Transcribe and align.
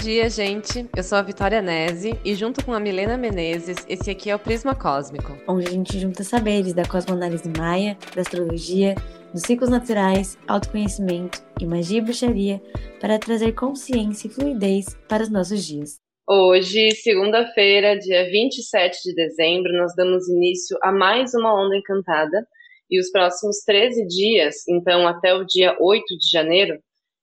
dia, 0.00 0.30
gente. 0.30 0.88
Eu 0.96 1.02
sou 1.02 1.18
a 1.18 1.22
Vitória 1.22 1.60
Nese 1.60 2.18
e 2.24 2.34
junto 2.34 2.64
com 2.64 2.72
a 2.72 2.80
Milena 2.80 3.18
Menezes, 3.18 3.84
esse 3.86 4.10
aqui 4.10 4.30
é 4.30 4.34
o 4.34 4.38
Prisma 4.38 4.74
Cósmico. 4.74 5.36
Onde 5.46 5.66
a 5.66 5.70
gente 5.70 5.98
junta 5.98 6.24
saberes 6.24 6.72
da 6.72 6.86
cosmoanálise 6.86 7.50
maia, 7.58 7.98
da 8.14 8.22
astrologia, 8.22 8.94
dos 9.30 9.42
ciclos 9.42 9.68
naturais, 9.68 10.38
autoconhecimento 10.48 11.42
e 11.60 11.66
magia 11.66 11.98
e 11.98 12.00
bruxaria 12.00 12.62
para 12.98 13.18
trazer 13.18 13.52
consciência 13.52 14.26
e 14.26 14.30
fluidez 14.30 14.86
para 15.06 15.22
os 15.22 15.30
nossos 15.30 15.62
dias. 15.66 15.98
Hoje, 16.26 16.92
segunda-feira, 16.92 17.98
dia 17.98 18.24
27 18.30 19.02
de 19.04 19.14
dezembro, 19.14 19.70
nós 19.74 19.94
damos 19.94 20.26
início 20.30 20.78
a 20.82 20.90
mais 20.90 21.34
uma 21.34 21.52
onda 21.52 21.76
encantada 21.76 22.46
e 22.90 22.98
os 22.98 23.10
próximos 23.10 23.58
13 23.66 24.06
dias, 24.06 24.66
então 24.66 25.06
até 25.06 25.34
o 25.34 25.44
dia 25.44 25.76
8 25.78 26.04
de 26.16 26.30
janeiro, 26.32 26.78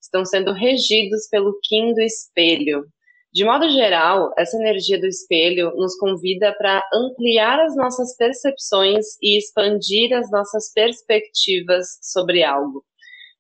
estão 0.08 0.26
sendo 0.26 0.52
regidos 0.54 1.28
pelo 1.30 1.58
Kim 1.64 1.94
do 1.94 2.02
espelho. 2.02 2.86
De 3.34 3.46
modo 3.46 3.70
geral, 3.70 4.34
essa 4.38 4.58
energia 4.58 5.00
do 5.00 5.06
espelho 5.06 5.72
nos 5.76 5.96
convida 5.98 6.56
para 6.58 6.82
ampliar 6.94 7.60
as 7.60 7.76
nossas 7.76 8.16
percepções 8.16 9.06
e 9.22 9.38
expandir 9.38 10.12
as 10.14 10.32
nossas 10.32 10.72
perspectivas 10.74 11.86
sobre 12.02 12.44
algo. 12.44 12.84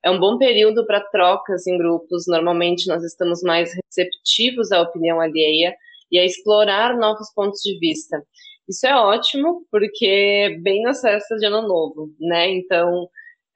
É 0.05 0.11
um 0.11 0.19
bom 0.19 0.37
período 0.37 0.85
para 0.85 1.01
trocas 1.09 1.65
em 1.65 1.77
grupos, 1.77 2.25
normalmente 2.27 2.87
nós 2.87 3.03
estamos 3.03 3.41
mais 3.41 3.71
receptivos 3.73 4.71
à 4.71 4.81
opinião 4.81 5.19
alheia 5.19 5.75
e 6.11 6.19
a 6.19 6.25
explorar 6.25 6.95
novos 6.97 7.33
pontos 7.33 7.59
de 7.61 7.79
vista. 7.79 8.21
Isso 8.69 8.85
é 8.85 8.95
ótimo, 8.95 9.65
porque 9.71 10.59
bem 10.61 10.83
nas 10.83 11.01
festas 11.01 11.39
de 11.39 11.45
Ano 11.45 11.67
Novo, 11.67 12.13
né? 12.19 12.51
Então, 12.51 13.07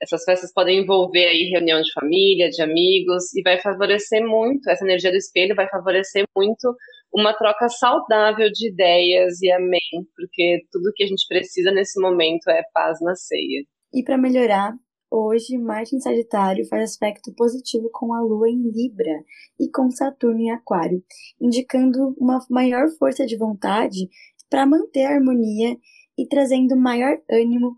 essas 0.02 0.23
festas 0.23 0.52
podem 0.52 0.80
envolver 0.80 1.27
aí 1.27 1.49
reunião 1.52 1.81
de 1.81 1.91
família, 1.94 2.49
de 2.49 2.61
amigos, 2.61 3.33
e 3.35 3.41
vai 3.44 3.59
favorecer 3.61 4.25
muito, 4.25 4.69
essa 4.69 4.83
energia 4.83 5.11
do 5.11 5.17
espelho 5.17 5.55
vai 5.55 5.69
favorecer 5.69 6.23
muito 6.35 6.75
uma 7.13 7.33
troca 7.33 7.69
saudável 7.69 8.49
de 8.52 8.69
ideias 8.69 9.41
e 9.41 9.52
amém, 9.52 10.07
porque 10.16 10.61
tudo 10.72 10.91
que 10.95 11.03
a 11.03 11.07
gente 11.07 11.25
precisa 11.27 11.72
nesse 11.72 12.02
momento 12.02 12.49
é 12.49 12.63
paz 12.73 12.99
na 13.02 13.16
ceia. 13.16 13.63
E 13.94 14.03
para 14.03 14.17
melhorar, 14.17 14.73
hoje 15.11 15.57
Marte 15.57 15.95
em 15.95 15.99
Sagitário 15.99 16.66
faz 16.67 16.83
aspecto 16.83 17.33
positivo 17.35 17.89
com 17.91 18.13
a 18.13 18.22
Lua 18.22 18.49
em 18.49 18.72
Libra 18.72 19.23
e 19.59 19.69
com 19.69 19.91
Saturno 19.91 20.39
em 20.39 20.52
Aquário, 20.52 21.03
indicando 21.39 22.16
uma 22.17 22.39
maior 22.49 22.88
força 22.97 23.25
de 23.25 23.38
vontade 23.38 24.07
para 24.49 24.66
manter 24.66 25.05
a 25.05 25.16
harmonia 25.16 25.77
e 26.22 26.27
trazendo 26.27 26.77
maior 26.77 27.17
ânimo 27.31 27.77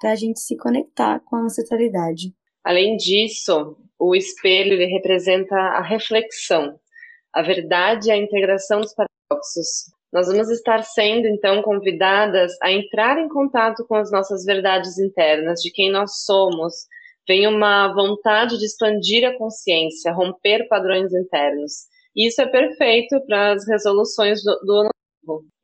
para 0.00 0.10
a 0.10 0.14
gente 0.16 0.40
se 0.40 0.56
conectar 0.56 1.20
com 1.20 1.36
a 1.36 1.42
ancestralidade. 1.42 2.34
Além 2.64 2.96
disso, 2.96 3.76
o 3.98 4.16
espelho 4.16 4.76
representa 4.88 5.54
a 5.54 5.82
reflexão, 5.82 6.74
a 7.32 7.42
verdade 7.42 8.08
e 8.08 8.10
a 8.10 8.16
integração 8.16 8.80
dos 8.80 8.92
paradoxos. 8.92 9.92
Nós 10.12 10.26
vamos 10.26 10.50
estar 10.50 10.82
sendo, 10.82 11.26
então, 11.28 11.62
convidadas 11.62 12.52
a 12.60 12.72
entrar 12.72 13.18
em 13.18 13.28
contato 13.28 13.84
com 13.86 13.94
as 13.94 14.10
nossas 14.10 14.44
verdades 14.44 14.98
internas, 14.98 15.60
de 15.60 15.70
quem 15.70 15.92
nós 15.92 16.24
somos. 16.24 16.74
Vem 17.26 17.46
uma 17.46 17.92
vontade 17.94 18.58
de 18.58 18.64
expandir 18.64 19.24
a 19.24 19.36
consciência, 19.36 20.12
romper 20.12 20.66
padrões 20.68 21.12
internos. 21.12 21.72
E 22.16 22.28
isso 22.28 22.40
é 22.40 22.46
perfeito 22.46 23.20
para 23.26 23.52
as 23.52 23.66
resoluções 23.66 24.42
do, 24.42 24.58
do 24.64 24.72
ano 24.72 24.93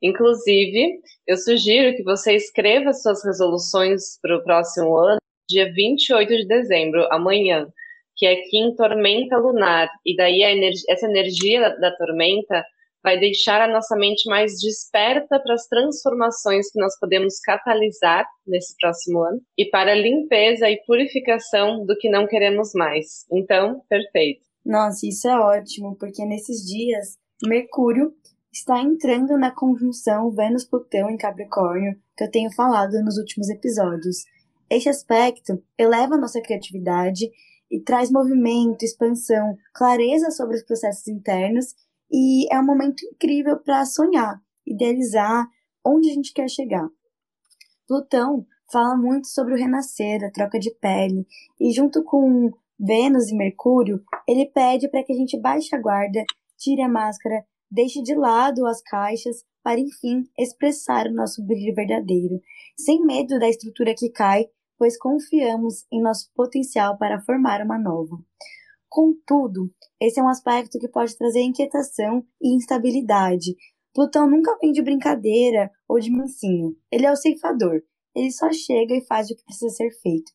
Inclusive, 0.01 0.99
eu 1.27 1.37
sugiro 1.37 1.95
que 1.95 2.03
você 2.03 2.35
escreva 2.35 2.93
suas 2.93 3.23
resoluções 3.23 4.19
para 4.21 4.37
o 4.37 4.43
próximo 4.43 4.95
ano, 4.97 5.19
dia 5.49 5.71
28 5.73 6.29
de 6.29 6.47
dezembro, 6.47 7.07
amanhã, 7.11 7.67
que 8.15 8.25
é 8.25 8.35
Kim 8.49 8.75
Tormenta 8.75 9.37
Lunar. 9.37 9.89
E 10.05 10.15
daí 10.15 10.41
essa 10.89 11.07
energia 11.07 11.61
da, 11.61 11.75
da 11.75 11.95
tormenta 11.95 12.63
vai 13.03 13.19
deixar 13.19 13.61
a 13.61 13.71
nossa 13.71 13.95
mente 13.95 14.29
mais 14.29 14.59
desperta 14.61 15.39
para 15.39 15.55
as 15.55 15.67
transformações 15.67 16.71
que 16.71 16.79
nós 16.79 16.97
podemos 16.99 17.39
catalisar 17.39 18.25
nesse 18.45 18.75
próximo 18.79 19.23
ano 19.23 19.41
e 19.57 19.65
para 19.65 19.91
a 19.91 19.95
limpeza 19.95 20.69
e 20.69 20.81
purificação 20.85 21.85
do 21.85 21.97
que 21.97 22.09
não 22.09 22.27
queremos 22.27 22.73
mais. 22.73 23.25
Então, 23.31 23.81
perfeito. 23.89 24.41
Nossa, 24.63 25.07
isso 25.07 25.27
é 25.27 25.37
ótimo, 25.37 25.97
porque 25.97 26.23
nesses 26.25 26.63
dias 26.63 27.17
Mercúrio 27.43 28.13
está 28.51 28.81
entrando 28.81 29.37
na 29.37 29.49
conjunção 29.49 30.29
Vênus-Plutão 30.31 31.09
em 31.09 31.17
Capricórnio 31.17 31.97
que 32.17 32.23
eu 32.23 32.31
tenho 32.31 32.51
falado 32.51 33.01
nos 33.01 33.17
últimos 33.17 33.49
episódios. 33.49 34.25
Este 34.69 34.89
aspecto 34.89 35.63
eleva 35.77 36.17
nossa 36.17 36.41
criatividade 36.41 37.29
e 37.69 37.79
traz 37.79 38.11
movimento, 38.11 38.83
expansão, 38.83 39.57
clareza 39.73 40.29
sobre 40.31 40.57
os 40.57 40.63
processos 40.63 41.07
internos 41.07 41.73
e 42.11 42.53
é 42.53 42.59
um 42.59 42.65
momento 42.65 43.05
incrível 43.05 43.57
para 43.57 43.85
sonhar, 43.85 44.41
idealizar 44.67 45.47
onde 45.85 46.09
a 46.09 46.13
gente 46.13 46.33
quer 46.33 46.49
chegar. 46.49 46.87
Plutão 47.87 48.45
fala 48.69 48.97
muito 48.97 49.27
sobre 49.27 49.53
o 49.53 49.57
renascer, 49.57 50.23
a 50.23 50.31
troca 50.31 50.59
de 50.59 50.71
pele, 50.75 51.25
e 51.59 51.71
junto 51.71 52.03
com 52.03 52.51
Vênus 52.79 53.29
e 53.29 53.35
Mercúrio, 53.35 54.01
ele 54.27 54.45
pede 54.45 54.89
para 54.89 55.03
que 55.03 55.13
a 55.13 55.15
gente 55.15 55.39
baixe 55.39 55.75
a 55.75 55.79
guarda, 55.79 56.23
tire 56.57 56.81
a 56.81 56.89
máscara 56.89 57.45
Deixe 57.71 58.01
de 58.01 58.13
lado 58.13 58.67
as 58.67 58.81
caixas 58.81 59.45
para, 59.63 59.79
enfim, 59.79 60.23
expressar 60.37 61.07
o 61.07 61.13
nosso 61.13 61.41
brilho 61.41 61.73
verdadeiro, 61.73 62.41
sem 62.77 63.05
medo 63.05 63.39
da 63.39 63.47
estrutura 63.47 63.95
que 63.95 64.09
cai, 64.09 64.45
pois 64.77 64.97
confiamos 64.97 65.85
em 65.91 66.01
nosso 66.01 66.29
potencial 66.35 66.97
para 66.97 67.21
formar 67.21 67.61
uma 67.61 67.79
nova. 67.79 68.17
Contudo, 68.89 69.71
esse 70.01 70.19
é 70.19 70.23
um 70.23 70.27
aspecto 70.27 70.77
que 70.77 70.89
pode 70.89 71.17
trazer 71.17 71.41
inquietação 71.41 72.25
e 72.41 72.53
instabilidade. 72.53 73.55
Plutão 73.93 74.29
nunca 74.29 74.57
vem 74.59 74.73
de 74.73 74.81
brincadeira 74.81 75.71
ou 75.87 75.97
de 75.97 76.11
mansinho. 76.11 76.75
Ele 76.91 77.05
é 77.05 77.11
o 77.11 77.15
ceifador. 77.15 77.81
Ele 78.13 78.31
só 78.31 78.51
chega 78.51 78.93
e 78.93 79.05
faz 79.05 79.29
o 79.29 79.35
que 79.35 79.45
precisa 79.45 79.69
ser 79.69 79.91
feito. 80.01 80.29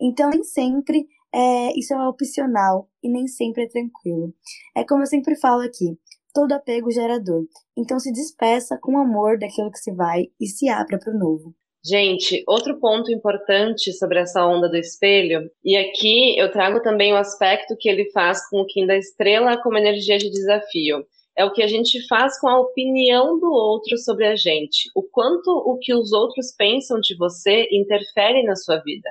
Então, 0.00 0.30
nem 0.30 0.42
sempre 0.42 1.06
é, 1.34 1.78
isso 1.78 1.92
é 1.92 2.08
opcional 2.08 2.88
e 3.02 3.10
nem 3.10 3.26
sempre 3.26 3.64
é 3.64 3.68
tranquilo. 3.68 4.32
É 4.74 4.84
como 4.84 5.02
eu 5.02 5.06
sempre 5.06 5.36
falo 5.36 5.60
aqui: 5.62 5.98
todo 6.38 6.52
apego 6.52 6.88
gera 6.92 7.18
dor. 7.18 7.42
Então 7.76 7.98
se 7.98 8.12
despeça 8.12 8.78
com 8.80 8.96
amor 8.96 9.40
daquilo 9.40 9.72
que 9.72 9.78
se 9.80 9.92
vai 9.92 10.26
e 10.40 10.46
se 10.46 10.68
abra 10.68 10.96
para 10.96 11.12
o 11.12 11.18
novo. 11.18 11.52
Gente, 11.84 12.44
outro 12.46 12.78
ponto 12.78 13.10
importante 13.10 13.92
sobre 13.92 14.20
essa 14.20 14.46
onda 14.46 14.68
do 14.68 14.76
espelho, 14.76 15.50
e 15.64 15.76
aqui 15.76 16.38
eu 16.38 16.52
trago 16.52 16.80
também 16.80 17.12
o 17.12 17.16
aspecto 17.16 17.76
que 17.76 17.88
ele 17.88 18.08
faz 18.12 18.48
com 18.48 18.60
o 18.60 18.66
Kim 18.66 18.86
da 18.86 18.96
Estrela 18.96 19.60
como 19.60 19.78
energia 19.78 20.16
de 20.16 20.30
desafio. 20.30 21.04
É 21.36 21.44
o 21.44 21.52
que 21.52 21.62
a 21.62 21.66
gente 21.66 22.06
faz 22.06 22.38
com 22.38 22.46
a 22.46 22.60
opinião 22.60 23.36
do 23.40 23.50
outro 23.50 23.98
sobre 23.98 24.24
a 24.24 24.36
gente. 24.36 24.88
O 24.94 25.02
quanto 25.02 25.50
o 25.50 25.76
que 25.80 25.92
os 25.92 26.12
outros 26.12 26.54
pensam 26.56 27.00
de 27.00 27.16
você 27.16 27.66
interfere 27.72 28.44
na 28.44 28.54
sua 28.54 28.76
vida. 28.78 29.10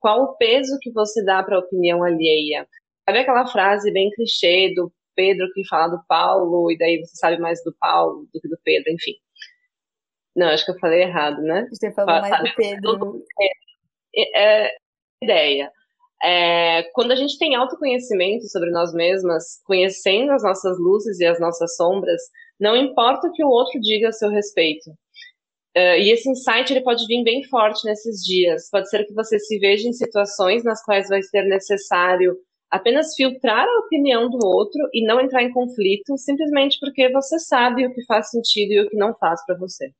Qual 0.00 0.22
o 0.22 0.36
peso 0.36 0.78
que 0.80 0.90
você 0.92 1.22
dá 1.22 1.42
para 1.42 1.56
a 1.56 1.60
opinião 1.60 2.02
alheia? 2.02 2.66
Sabe 3.06 3.18
aquela 3.18 3.46
frase 3.46 3.92
bem 3.92 4.10
clichê 4.10 4.72
do 4.74 4.90
Pedro 5.14 5.50
que 5.52 5.66
fala 5.66 5.96
do 5.96 6.02
Paulo, 6.06 6.70
e 6.70 6.78
daí 6.78 6.98
você 6.98 7.16
sabe 7.16 7.38
mais 7.38 7.62
do 7.64 7.74
Paulo 7.78 8.28
do 8.32 8.40
que 8.40 8.48
do 8.48 8.58
Pedro, 8.64 8.92
enfim. 8.92 9.14
Não, 10.36 10.48
acho 10.48 10.64
que 10.64 10.72
eu 10.72 10.78
falei 10.78 11.02
errado, 11.02 11.40
né? 11.42 11.68
Você 11.72 11.92
falou 11.92 12.20
mais 12.20 12.38
do 12.38 12.54
Pedro. 12.56 12.96
Do 12.96 13.24
é, 14.16 14.64
é, 14.64 14.70
ideia. 15.22 15.70
É, 16.22 16.84
quando 16.94 17.12
a 17.12 17.16
gente 17.16 17.38
tem 17.38 17.54
autoconhecimento 17.54 18.48
sobre 18.48 18.70
nós 18.70 18.92
mesmas, 18.92 19.60
conhecendo 19.64 20.32
as 20.32 20.42
nossas 20.42 20.78
luzes 20.78 21.20
e 21.20 21.26
as 21.26 21.38
nossas 21.38 21.76
sombras, 21.76 22.22
não 22.58 22.76
importa 22.76 23.28
o 23.28 23.32
que 23.32 23.44
o 23.44 23.48
outro 23.48 23.80
diga 23.80 24.08
a 24.08 24.12
seu 24.12 24.30
respeito. 24.30 24.90
Uh, 25.76 25.98
e 25.98 26.12
esse 26.12 26.30
insight 26.30 26.72
ele 26.72 26.84
pode 26.84 27.04
vir 27.06 27.24
bem 27.24 27.42
forte 27.44 27.84
nesses 27.84 28.22
dias. 28.22 28.70
Pode 28.70 28.88
ser 28.88 29.04
que 29.04 29.12
você 29.12 29.38
se 29.40 29.58
veja 29.58 29.88
em 29.88 29.92
situações 29.92 30.62
nas 30.62 30.82
quais 30.84 31.08
vai 31.08 31.20
ser 31.22 31.42
necessário 31.42 32.36
apenas 32.70 33.14
filtrar 33.14 33.66
a 33.66 33.78
opinião 33.80 34.28
do 34.28 34.44
outro 34.44 34.80
e 34.92 35.06
não 35.06 35.20
entrar 35.20 35.42
em 35.42 35.52
conflito 35.52 36.16
simplesmente 36.18 36.78
porque 36.80 37.10
você 37.12 37.38
sabe 37.38 37.86
o 37.86 37.92
que 37.92 38.04
faz 38.04 38.30
sentido 38.30 38.72
e 38.72 38.80
o 38.80 38.90
que 38.90 38.96
não 38.96 39.14
faz 39.14 39.44
para 39.44 39.56
você. 39.56 39.92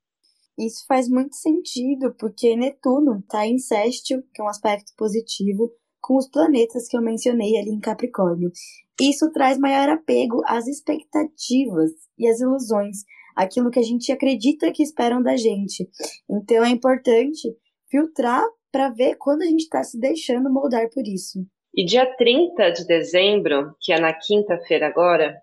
Isso 0.58 0.84
faz 0.86 1.08
muito 1.08 1.34
sentido, 1.34 2.14
porque 2.18 2.54
Netuno 2.54 3.18
está 3.18 3.46
em 3.46 3.58
sextil, 3.58 4.22
que 4.32 4.40
é 4.40 4.44
um 4.44 4.48
aspecto 4.48 4.92
positivo, 4.96 5.70
com 6.00 6.16
os 6.16 6.28
planetas 6.28 6.86
que 6.86 6.96
eu 6.96 7.02
mencionei 7.02 7.56
ali 7.56 7.70
em 7.70 7.80
Capricórnio. 7.80 8.52
Isso 9.00 9.32
traz 9.32 9.58
maior 9.58 9.88
apego 9.88 10.42
às 10.46 10.68
expectativas 10.68 11.90
e 12.16 12.28
às 12.28 12.40
ilusões, 12.40 12.98
aquilo 13.34 13.70
que 13.70 13.80
a 13.80 13.82
gente 13.82 14.12
acredita 14.12 14.70
que 14.70 14.82
esperam 14.82 15.22
da 15.22 15.36
gente. 15.36 15.88
Então 16.30 16.64
é 16.64 16.68
importante 16.68 17.48
filtrar 17.90 18.44
para 18.70 18.90
ver 18.90 19.16
quando 19.16 19.42
a 19.42 19.46
gente 19.46 19.62
está 19.62 19.82
se 19.82 19.98
deixando 19.98 20.52
moldar 20.52 20.88
por 20.90 21.06
isso. 21.06 21.44
E 21.76 21.84
dia 21.84 22.06
30 22.06 22.70
de 22.70 22.86
dezembro, 22.86 23.74
que 23.80 23.92
é 23.92 23.98
na 23.98 24.12
quinta-feira 24.12 24.86
agora, 24.86 25.34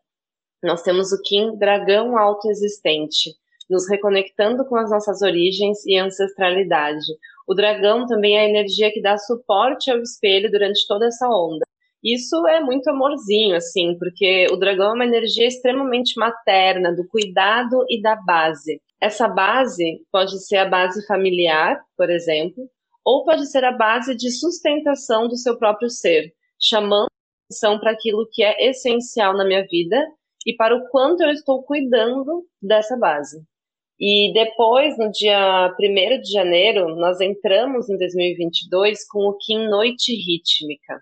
nós 0.63 0.81
temos 0.81 1.12
o 1.12 1.22
Kim 1.22 1.57
Dragão 1.57 2.18
Autoexistente, 2.18 3.31
nos 3.69 3.89
reconectando 3.89 4.66
com 4.66 4.78
as 4.78 4.89
nossas 4.89 5.22
origens 5.22 5.86
e 5.86 5.98
ancestralidade. 5.98 7.06
O 7.45 7.54
dragão 7.54 8.06
também 8.06 8.38
é 8.38 8.42
a 8.42 8.50
energia 8.50 8.89
que 8.94 9.01
dá 9.01 9.18
suporte 9.18 9.92
ao 9.92 10.00
espelho 10.00 10.50
durante 10.50 10.88
toda 10.88 11.07
essa 11.07 11.28
onda. 11.28 11.66
Isso 12.01 12.48
é 12.48 12.62
muito 12.62 12.89
amorzinho, 12.89 13.54
assim, 13.54 13.98
porque 14.00 14.48
o 14.51 14.56
dragão 14.56 14.92
é 14.92 14.94
uma 14.94 15.06
energia 15.06 15.48
extremamente 15.48 16.18
materna, 16.18 16.95
do 16.95 17.06
cuidado 17.10 17.84
e 17.89 18.01
da 18.01 18.16
base. 18.16 18.80
Essa 19.01 19.27
base 19.27 20.00
pode 20.10 20.39
ser 20.45 20.57
a 20.57 20.69
base 20.69 21.06
familiar, 21.06 21.77
por 21.98 22.10
exemplo, 22.10 22.69
ou 23.06 23.24
pode 23.25 23.50
ser 23.50 23.63
a 23.63 23.71
base 23.71 24.15
de 24.15 24.31
sustentação 24.31 25.27
do 25.27 25.38
seu 25.38 25.57
próprio 25.57 25.89
ser, 25.89 26.33
chamando 26.59 27.07
atenção 27.45 27.80
para 27.80 27.92
aquilo 27.92 28.27
que 28.31 28.44
é 28.44 28.69
essencial 28.69 29.36
na 29.36 29.45
minha 29.45 29.65
vida 29.68 30.06
e 30.45 30.56
para 30.56 30.75
o 30.75 30.88
quanto 30.89 31.21
eu 31.24 31.30
estou 31.30 31.63
cuidando 31.63 32.45
dessa 32.62 32.98
base. 32.98 33.42
E 34.00 34.33
depois, 34.33 34.98
no 34.98 35.12
dia 35.12 35.71
1 35.80 36.21
de 36.21 36.31
janeiro, 36.31 36.95
nós 36.95 37.21
entramos 37.21 37.88
em 37.88 37.98
2022 37.98 39.07
com 39.07 39.19
o 39.19 39.38
Kim 39.38 39.68
Noite 39.68 40.12
Rítmica. 40.15 41.00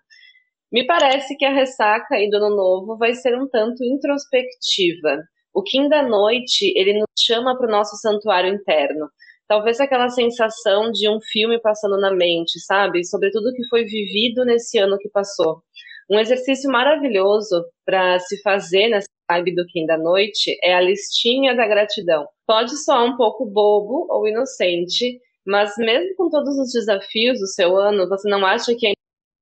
Me 0.70 0.86
parece 0.86 1.38
que 1.38 1.46
a 1.46 1.54
ressaca 1.54 2.16
aí 2.16 2.30
do 2.30 2.38
Ano 2.38 2.56
Novo 2.56 2.98
vai 2.98 3.14
ser 3.14 3.40
um 3.40 3.48
tanto 3.48 3.84
introspectiva. 3.86 5.24
O 5.54 5.64
Kim 5.64 5.88
da 5.88 6.04
Noite, 6.04 6.74
ele 6.76 6.94
nos 6.94 7.08
chama 7.18 7.58
para 7.58 7.68
o 7.68 7.72
nosso 7.72 7.96
santuário 7.96 8.54
interno. 8.54 9.08
Talvez 9.50 9.80
aquela 9.80 10.10
sensação 10.10 10.92
de 10.92 11.10
um 11.10 11.20
filme 11.20 11.60
passando 11.60 12.00
na 12.00 12.14
mente, 12.14 12.60
sabe? 12.60 13.04
Sobre 13.04 13.32
tudo 13.32 13.52
que 13.52 13.68
foi 13.68 13.84
vivido 13.84 14.46
nesse 14.46 14.78
ano 14.78 14.96
que 15.00 15.10
passou. 15.10 15.64
Um 16.08 16.20
exercício 16.20 16.72
maravilhoso 16.72 17.66
para 17.84 18.20
se 18.20 18.40
fazer 18.44 18.90
nessa 18.90 19.08
vibe 19.28 19.56
do 19.56 19.66
Kim 19.66 19.88
da 19.88 19.98
Noite 19.98 20.56
é 20.64 20.76
a 20.76 20.82
listinha 20.82 21.56
da 21.56 21.68
gratidão. 21.68 22.28
Pode 22.46 22.78
soar 22.78 23.04
um 23.04 23.18
pouco 23.18 23.44
bobo 23.44 24.06
ou 24.12 24.28
inocente, 24.28 25.20
mas 25.44 25.74
mesmo 25.80 26.16
com 26.16 26.30
todos 26.30 26.56
os 26.60 26.72
desafios 26.72 27.40
do 27.40 27.48
seu 27.48 27.76
ano, 27.76 28.08
você 28.08 28.30
não 28.30 28.46
acha 28.46 28.76
que 28.78 28.88
há 28.88 28.94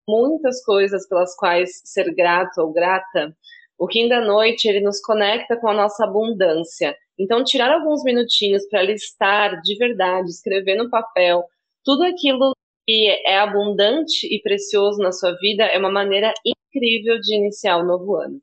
muitas 0.09 0.63
coisas 0.63 1.05
pelas 1.09 1.35
quais 1.35 1.81
ser 1.83 2.15
grato 2.15 2.61
ou 2.61 2.71
grata? 2.71 3.35
O 3.77 3.87
Kim 3.87 4.07
da 4.09 4.19
Noite, 4.19 4.67
ele 4.67 4.81
nos 4.81 4.99
conecta 4.99 5.55
com 5.55 5.67
a 5.67 5.73
nossa 5.73 6.05
abundância. 6.05 6.95
Então, 7.19 7.43
tirar 7.43 7.71
alguns 7.71 8.03
minutinhos 8.03 8.67
para 8.67 8.81
listar 8.81 9.61
de 9.61 9.77
verdade, 9.77 10.29
escrever 10.29 10.75
no 10.75 10.89
papel 10.89 11.43
tudo 11.87 12.03
aquilo 12.03 12.51
que 12.85 13.07
é 13.25 13.39
abundante 13.39 14.27
e 14.27 14.41
precioso 14.41 14.97
na 14.97 15.13
sua 15.13 15.33
vida 15.37 15.63
é 15.63 15.79
uma 15.79 15.89
maneira 15.89 16.33
incrível 16.45 17.17
de 17.17 17.33
iniciar 17.33 17.77
o 17.77 17.85
novo 17.85 18.17
ano. 18.17 18.41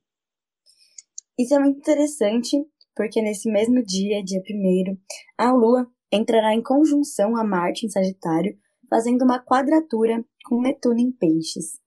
Isso 1.38 1.54
é 1.54 1.58
muito 1.58 1.78
interessante, 1.78 2.56
porque 2.96 3.20
nesse 3.20 3.50
mesmo 3.50 3.84
dia, 3.84 4.24
dia 4.24 4.40
1 4.40 4.96
a 5.36 5.52
Lua 5.52 5.86
entrará 6.10 6.54
em 6.54 6.62
conjunção 6.62 7.36
a 7.36 7.44
Marte 7.44 7.84
em 7.84 7.90
Sagitário, 7.90 8.56
fazendo 8.88 9.26
uma 9.26 9.44
quadratura 9.44 10.24
com 10.46 10.62
Netuno 10.62 11.00
em 11.00 11.12
Peixes. 11.12 11.78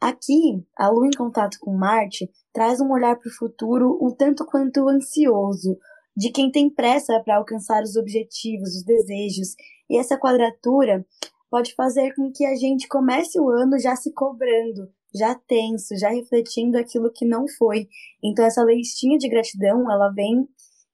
Aqui, 0.00 0.64
a 0.76 0.88
Lua 0.88 1.08
em 1.08 1.16
contato 1.16 1.56
com 1.60 1.72
Marte 1.76 2.30
traz 2.52 2.80
um 2.80 2.90
olhar 2.92 3.16
para 3.16 3.28
o 3.28 3.34
futuro 3.34 3.98
um 4.00 4.14
tanto 4.14 4.44
quanto 4.44 4.88
ansioso, 4.88 5.78
de 6.16 6.30
quem 6.30 6.50
tem 6.50 6.68
pressa 6.68 7.18
para 7.20 7.36
alcançar 7.36 7.82
os 7.82 7.96
objetivos, 7.96 8.76
os 8.76 8.84
desejos, 8.84 9.54
e 9.88 9.98
essa 9.98 10.18
quadratura 10.18 11.06
pode 11.50 11.74
fazer 11.74 12.14
com 12.14 12.30
que 12.32 12.44
a 12.44 12.54
gente 12.54 12.88
comece 12.88 13.38
o 13.40 13.50
ano 13.50 13.78
já 13.78 13.96
se 13.96 14.12
cobrando, 14.12 14.90
já 15.14 15.34
tenso, 15.34 15.96
já 15.98 16.08
refletindo 16.08 16.78
aquilo 16.78 17.12
que 17.12 17.26
não 17.26 17.46
foi. 17.58 17.88
Então 18.22 18.44
essa 18.44 18.62
listinha 18.62 19.18
de 19.18 19.28
gratidão, 19.28 19.90
ela 19.90 20.10
vem 20.10 20.48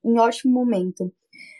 em 0.04 0.18
ótimo 0.18 0.52
momento. 0.52 1.12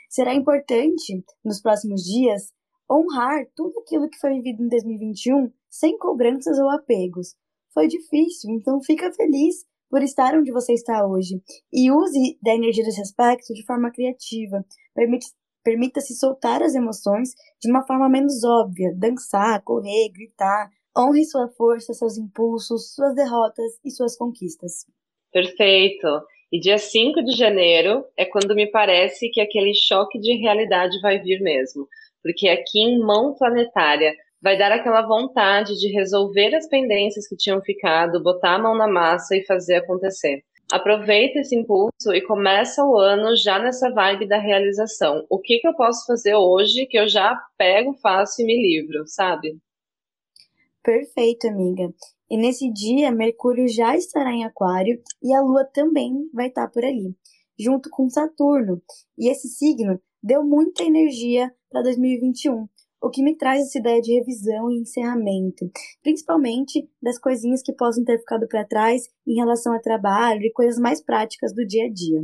Será 0.09 0.35
importante 0.35 1.25
nos 1.45 1.61
próximos 1.61 2.03
dias 2.03 2.53
honrar 2.91 3.47
tudo 3.55 3.79
aquilo 3.81 4.09
que 4.09 4.19
foi 4.19 4.35
vivido 4.35 4.65
em 4.65 4.69
2021 4.69 5.53
sem 5.69 5.99
cobranças 5.99 6.59
ou 6.59 6.71
apegos. 6.71 7.37
Foi 7.73 7.87
difícil, 7.87 8.51
então 8.51 8.81
fica 8.83 9.13
feliz 9.13 9.65
por 9.91 10.03
estar 10.03 10.35
onde 10.37 10.53
você 10.53 10.73
está 10.73 11.07
hoje 11.07 11.41
e 11.73 11.91
use 11.91 12.39
da 12.43 12.55
energia 12.55 12.85
desse 12.85 13.01
aspecto 13.01 13.55
de 13.55 13.65
forma 13.65 13.91
criativa. 13.91 14.65
Permita-se 15.65 16.15
soltar 16.15 16.63
as 16.63 16.75
emoções 16.75 17.31
de 17.61 17.71
uma 17.71 17.87
forma 17.87 18.09
menos 18.09 18.45
óbvia, 18.45 18.95
dançar, 18.97 19.63
correr, 19.63 20.11
gritar, 20.13 20.71
Honre 20.99 21.25
sua 21.25 21.49
força, 21.49 21.95
seus 21.95 22.19
impulsos, 22.19 22.93
suas 22.93 23.15
derrotas 23.15 23.79
e 23.85 23.91
suas 23.91 24.17
conquistas. 24.17 24.85
Perfeito. 25.33 26.09
E 26.51 26.59
dia 26.59 26.77
5 26.77 27.23
de 27.23 27.37
janeiro 27.37 28.05
é 28.17 28.25
quando 28.25 28.53
me 28.53 28.67
parece 28.67 29.31
que 29.31 29.41
aquele 29.41 29.73
choque 29.75 30.19
de 30.19 30.37
realidade 30.39 31.01
vai 31.01 31.21
vir 31.21 31.41
mesmo. 31.41 31.87
Porque 32.21 32.49
aqui 32.49 32.81
em 32.81 32.99
mão 32.99 33.33
planetária 33.35 34.13
vai 34.41 34.57
dar 34.57 34.73
aquela 34.73 35.03
vontade 35.03 35.75
de 35.75 35.93
resolver 35.93 36.55
as 36.55 36.69
pendências 36.69 37.27
que 37.29 37.37
tinham 37.37 37.61
ficado, 37.61 38.23
botar 38.23 38.55
a 38.55 38.59
mão 38.59 38.77
na 38.77 38.89
massa 38.89 39.37
e 39.37 39.45
fazer 39.45 39.77
acontecer. 39.77 40.43
Aproveita 40.71 41.39
esse 41.39 41.57
impulso 41.57 42.13
e 42.13 42.21
começa 42.21 42.85
o 42.85 42.99
ano 42.99 43.35
já 43.37 43.59
nessa 43.59 43.91
vibe 43.91 44.29
da 44.29 44.39
realização. 44.39 45.25
O 45.31 45.39
que, 45.39 45.59
que 45.59 45.67
eu 45.67 45.75
posso 45.75 46.05
fazer 46.07 46.35
hoje 46.35 46.87
que 46.87 46.99
eu 46.99 47.09
já 47.09 47.35
pego, 47.57 47.95
faço 48.03 48.43
e 48.43 48.45
me 48.45 48.55
livro, 48.55 49.05
sabe? 49.07 49.57
Perfeito, 50.83 51.49
amiga. 51.49 51.89
E 52.31 52.37
nesse 52.37 52.71
dia, 52.71 53.11
Mercúrio 53.11 53.67
já 53.67 53.97
estará 53.97 54.31
em 54.31 54.45
Aquário 54.45 55.01
e 55.23 55.33
a 55.35 55.41
Lua 55.41 55.65
também 55.65 56.29
vai 56.35 56.49
estar 56.49 56.69
por 56.69 56.85
ali, 56.85 57.17
junto 57.59 57.89
com 57.89 58.11
Saturno. 58.11 58.83
E 59.17 59.31
esse 59.31 59.49
signo 59.49 59.99
deu 60.23 60.45
muita 60.45 60.85
energia 60.85 61.51
para 61.71 61.83
2021, 61.83 62.69
o 63.01 63.11
que 63.11 63.23
me 63.23 63.37
traz 63.37 63.63
essa 63.63 63.79
ideia 63.79 64.01
de 64.01 64.15
revisão 64.15 64.71
e 64.71 64.81
encerramento, 64.81 65.71
principalmente 66.03 66.91
das 67.01 67.19
coisinhas 67.19 67.63
que 67.63 67.73
possam 67.73 68.05
ter 68.05 68.19
ficado 68.19 68.47
para 68.49 68.67
trás 68.67 69.09
em 69.27 69.35
relação 69.35 69.73
ao 69.73 69.81
trabalho 69.81 70.43
e 70.43 70.53
coisas 70.53 70.81
mais 70.81 71.03
práticas 71.03 71.55
do 71.55 71.65
dia 71.67 71.87
a 71.87 71.93
dia. 71.93 72.23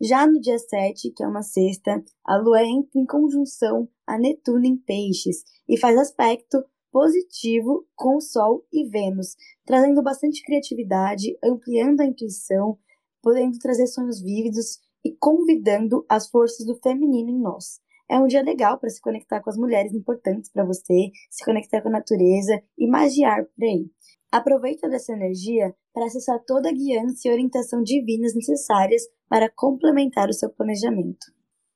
Já 0.00 0.26
no 0.26 0.40
dia 0.40 0.58
7, 0.58 1.12
que 1.12 1.22
é 1.22 1.28
uma 1.28 1.42
sexta, 1.42 2.02
a 2.24 2.36
Lua 2.36 2.62
entra 2.62 3.00
em 3.00 3.06
conjunção 3.06 3.88
a 4.06 4.18
Netuno 4.18 4.66
em 4.66 4.76
Peixes 4.76 5.44
e 5.68 5.78
faz 5.78 5.96
aspecto 5.96 6.58
positivo 6.90 7.86
com 7.94 8.20
Sol 8.20 8.66
e 8.72 8.88
Vênus, 8.88 9.36
trazendo 9.64 10.02
bastante 10.02 10.42
criatividade, 10.44 11.38
ampliando 11.42 12.00
a 12.00 12.04
intuição, 12.04 12.76
podendo 13.22 13.58
trazer 13.58 13.86
sonhos 13.86 14.20
vívidos 14.20 14.80
e 15.04 15.16
convidando 15.18 16.04
as 16.08 16.28
forças 16.28 16.66
do 16.66 16.76
feminino 16.76 17.30
em 17.30 17.40
nós. 17.40 17.80
É 18.12 18.18
um 18.18 18.26
dia 18.26 18.42
legal 18.42 18.78
para 18.78 18.90
se 18.90 19.00
conectar 19.00 19.40
com 19.40 19.48
as 19.48 19.56
mulheres 19.56 19.94
importantes 19.94 20.50
para 20.52 20.66
você, 20.66 21.10
se 21.30 21.42
conectar 21.46 21.80
com 21.80 21.88
a 21.88 21.92
natureza 21.92 22.60
e 22.76 22.86
magiar 22.86 23.46
por 23.46 23.64
aí. 23.64 23.86
Aproveita 24.30 24.86
dessa 24.86 25.14
energia 25.14 25.74
para 25.94 26.04
acessar 26.04 26.38
toda 26.46 26.68
a 26.68 26.72
guiança 26.72 27.26
e 27.26 27.32
orientação 27.32 27.82
divinas 27.82 28.34
necessárias 28.34 29.02
para 29.30 29.50
complementar 29.56 30.28
o 30.28 30.34
seu 30.34 30.50
planejamento. 30.50 31.24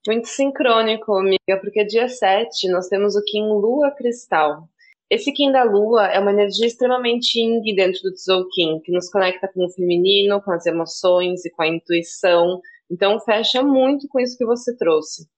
Muito 0.06 0.28
sincrônico, 0.28 1.14
amiga, 1.14 1.58
porque 1.58 1.86
dia 1.86 2.06
7 2.06 2.70
nós 2.70 2.86
temos 2.88 3.16
o 3.16 3.24
Kim 3.24 3.44
Lua 3.44 3.90
Cristal, 3.92 4.68
esse 5.08 5.32
Kim 5.32 5.52
da 5.52 5.62
Lua 5.62 6.08
é 6.08 6.18
uma 6.18 6.32
energia 6.32 6.66
extremamente 6.66 7.38
yin 7.38 7.62
dentro 7.76 8.02
do 8.02 8.12
Tzolk'in, 8.12 8.80
que 8.80 8.90
nos 8.90 9.08
conecta 9.08 9.46
com 9.46 9.64
o 9.64 9.70
feminino, 9.70 10.42
com 10.42 10.50
as 10.50 10.66
emoções 10.66 11.44
e 11.44 11.50
com 11.50 11.62
a 11.62 11.68
intuição. 11.68 12.60
Então, 12.90 13.20
fecha 13.20 13.62
muito 13.62 14.08
com 14.08 14.18
isso 14.18 14.36
que 14.36 14.44
você 14.44 14.76
trouxe. 14.76 15.28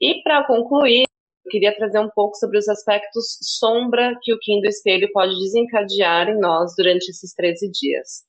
E 0.00 0.22
para 0.22 0.46
concluir, 0.46 1.04
eu 1.44 1.50
queria 1.50 1.74
trazer 1.74 1.98
um 1.98 2.10
pouco 2.10 2.36
sobre 2.36 2.58
os 2.58 2.68
aspectos 2.68 3.38
sombra 3.40 4.18
que 4.22 4.32
o 4.32 4.38
Kim 4.38 4.60
do 4.60 4.66
Espelho 4.66 5.10
pode 5.12 5.38
desencadear 5.38 6.28
em 6.28 6.38
nós 6.38 6.74
durante 6.76 7.08
esses 7.08 7.32
13 7.34 7.70
dias. 7.70 8.24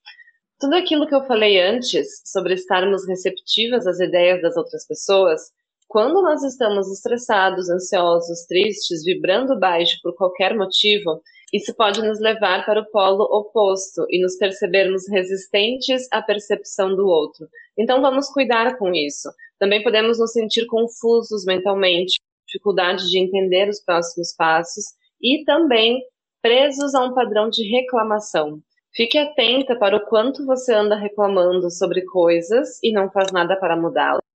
Tudo 0.60 0.76
aquilo 0.76 1.08
que 1.08 1.14
eu 1.14 1.26
falei 1.26 1.60
antes 1.62 2.08
sobre 2.26 2.54
estarmos 2.54 3.08
receptivas 3.08 3.86
às 3.86 4.00
ideias 4.00 4.42
das 4.42 4.56
outras 4.56 4.88
pessoas 4.88 5.42
quando 5.88 6.22
nós 6.22 6.44
estamos 6.44 6.92
estressados, 6.92 7.70
ansiosos, 7.70 8.46
tristes, 8.46 9.06
vibrando 9.06 9.58
baixo 9.58 9.98
por 10.04 10.14
qualquer 10.16 10.54
motivo, 10.54 11.22
isso 11.54 11.74
pode 11.74 12.02
nos 12.02 12.20
levar 12.20 12.66
para 12.66 12.82
o 12.82 12.92
polo 12.92 13.24
oposto 13.24 14.06
e 14.10 14.22
nos 14.22 14.36
percebermos 14.36 15.08
resistentes 15.08 16.06
à 16.12 16.22
percepção 16.22 16.94
do 16.94 17.08
outro. 17.08 17.48
Então 17.78 18.02
vamos 18.02 18.28
cuidar 18.28 18.78
com 18.78 18.94
isso. 18.94 19.30
Também 19.60 19.84
podemos 19.84 20.20
nos 20.20 20.32
sentir 20.32 20.66
confusos 20.68 21.46
mentalmente, 21.46 22.20
dificuldade 22.46 23.10
de 23.10 23.20
entender 23.20 23.70
os 23.70 23.84
próximos 23.84 24.34
passos 24.36 24.86
e 25.22 25.44
também 25.44 26.02
presos 26.42 26.94
a 26.96 27.04
um 27.04 27.14
padrão 27.14 27.50
de 27.50 27.64
reclamação. 27.64 28.60
Fique 28.96 29.18
atenta 29.18 29.76
para 29.76 29.98
o 29.98 30.06
quanto 30.06 30.46
você 30.46 30.74
anda 30.74 30.96
reclamando 30.96 31.70
sobre 31.70 32.04
coisas 32.06 32.80
e 32.82 32.92
não 32.92 33.12
faz 33.12 33.32
nada 33.32 33.56
para 33.56 33.76
mudá-las 33.76 34.28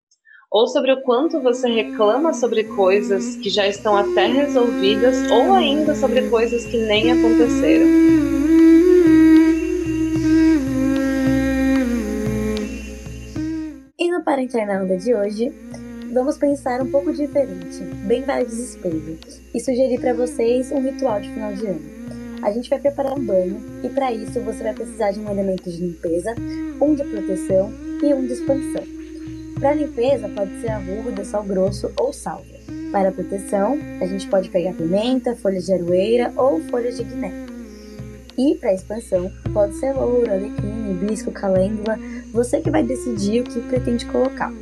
ou 0.53 0.67
sobre 0.67 0.93
o 0.93 1.01
quanto 1.01 1.41
você 1.41 1.67
reclama 1.67 2.35
sobre 2.35 2.65
coisas 2.65 3.37
que 3.37 3.49
já 3.49 3.67
estão 3.67 3.97
até 3.97 4.27
resolvidas, 4.27 5.17
ou 5.31 5.55
ainda 5.55 5.95
sobre 5.95 6.29
coisas 6.29 6.67
que 6.67 6.77
nem 6.77 7.11
aconteceram. 7.11 8.32
Para 14.33 14.41
entrar 14.41 14.65
na 14.65 14.83
onda 14.83 14.97
de 14.97 15.15
hoje, 15.15 15.53
vamos 16.11 16.39
pensar 16.39 16.81
um 16.81 16.91
pouco 16.91 17.13
diferente, 17.13 17.85
bem 18.07 18.23
vários 18.23 18.59
espelhos, 18.59 19.43
e 19.53 19.61
sugerir 19.61 20.01
para 20.01 20.15
vocês 20.15 20.73
um 20.73 20.81
ritual 20.81 21.21
de 21.21 21.29
final 21.29 21.53
de 21.53 21.67
ano. 21.67 21.81
a 22.41 22.51
gente 22.51 22.71
vai 22.71 22.79
preparar 22.79 23.13
um 23.13 23.23
banho 23.23 23.61
e 23.85 23.91
para 23.91 24.11
isso 24.11 24.41
você 24.41 24.63
vai 24.63 24.73
precisar 24.73 25.11
de 25.11 25.21
um 25.21 25.31
elemento 25.31 25.71
de 25.71 25.77
limpeza, 25.77 26.35
um 26.81 26.95
de 26.95 27.05
proteção 27.05 27.71
e 28.03 28.15
um 28.15 28.27
de 28.27 28.33
expansão. 28.33 28.83
Para 29.61 29.75
limpeza 29.75 30.27
pode 30.31 30.63
ser 30.63 30.71
arruda, 30.71 31.27
sal 31.27 31.45
grosso 31.45 31.93
ou 32.01 32.11
sálvia. 32.11 32.59
Para 32.91 33.13
proteção, 33.13 33.79
a 34.01 34.07
gente 34.07 34.27
pode 34.29 34.49
pegar 34.49 34.73
pimenta, 34.73 35.37
folhas 35.37 35.67
de 35.67 35.75
aroeira 35.75 36.33
ou 36.37 36.59
folhas 36.71 36.97
de 36.97 37.05
guiné. 37.05 37.53
E 38.39 38.55
para 38.55 38.73
expansão, 38.73 39.31
pode 39.53 39.75
ser 39.75 39.93
louro, 39.93 40.33
alecrim, 40.33 40.91
hibisco, 40.91 41.31
calêndula, 41.31 41.99
você 42.33 42.61
que 42.61 42.71
vai 42.71 42.83
decidir 42.83 43.43
o 43.43 43.45
que 43.45 43.61
pretende 43.61 44.07
colocar. 44.07 44.53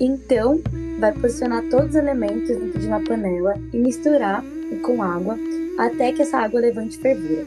Então, 0.00 0.60
vai 0.98 1.12
posicionar 1.12 1.62
todos 1.68 1.90
os 1.90 1.94
elementos 1.94 2.48
dentro 2.48 2.80
de 2.80 2.86
uma 2.86 3.02
panela 3.04 3.54
e 3.72 3.78
misturar 3.78 4.42
com 4.84 5.02
água 5.02 5.38
até 5.78 6.12
que 6.12 6.22
essa 6.22 6.38
água 6.38 6.60
levante 6.60 6.98
fervura. 6.98 7.46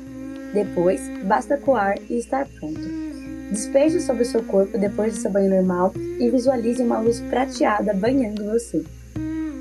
Depois, 0.53 1.01
basta 1.23 1.57
coar 1.57 1.97
e 2.09 2.17
estar 2.17 2.47
pronto. 2.59 2.79
Despeje 3.51 3.99
sobre 3.99 4.23
o 4.23 4.25
seu 4.25 4.43
corpo 4.43 4.77
depois 4.77 5.13
do 5.13 5.19
seu 5.19 5.31
banho 5.31 5.49
normal 5.49 5.93
e 6.19 6.29
visualize 6.29 6.81
uma 6.81 6.99
luz 6.99 7.19
prateada 7.21 7.93
banhando 7.93 8.43
você. 8.45 8.83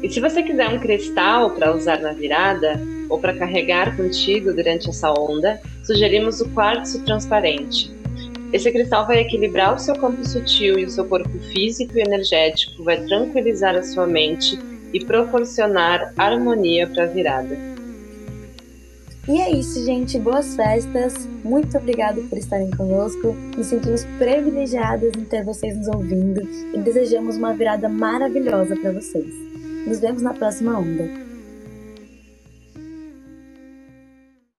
E 0.02 0.10
se 0.10 0.20
você 0.20 0.42
quiser 0.42 0.68
um 0.68 0.78
cristal 0.78 1.50
para 1.50 1.74
usar 1.74 2.00
na 2.00 2.12
virada 2.12 2.80
ou 3.08 3.18
para 3.18 3.34
carregar 3.34 3.96
contigo 3.96 4.52
durante 4.52 4.88
essa 4.88 5.10
onda, 5.12 5.60
sugerimos 5.82 6.40
o 6.40 6.48
quartzo 6.50 7.02
transparente. 7.04 7.93
Esse 8.54 8.70
cristal 8.70 9.04
vai 9.04 9.18
equilibrar 9.18 9.74
o 9.74 9.80
seu 9.80 9.96
campo 9.96 10.24
sutil 10.24 10.78
e 10.78 10.84
o 10.84 10.88
seu 10.88 11.04
corpo 11.04 11.28
físico 11.52 11.98
e 11.98 12.02
energético, 12.02 12.84
vai 12.84 13.04
tranquilizar 13.04 13.74
a 13.74 13.82
sua 13.82 14.06
mente 14.06 14.56
e 14.92 15.04
proporcionar 15.04 16.14
harmonia 16.16 16.86
para 16.86 17.02
a 17.02 17.06
virada. 17.06 17.58
E 19.26 19.40
é 19.40 19.50
isso, 19.50 19.84
gente. 19.84 20.20
Boas 20.20 20.54
festas. 20.54 21.28
Muito 21.42 21.76
obrigado 21.76 22.22
por 22.28 22.38
estarem 22.38 22.70
conosco. 22.70 23.34
Nos 23.56 23.66
sentimos 23.66 24.04
privilegiadas 24.18 25.12
em 25.18 25.24
ter 25.24 25.42
vocês 25.42 25.76
nos 25.76 25.88
ouvindo 25.88 26.40
e 26.72 26.78
desejamos 26.78 27.36
uma 27.36 27.54
virada 27.54 27.88
maravilhosa 27.88 28.76
para 28.76 28.92
vocês. 28.92 29.34
Nos 29.84 29.98
vemos 29.98 30.22
na 30.22 30.32
próxima 30.32 30.78
onda. 30.78 31.23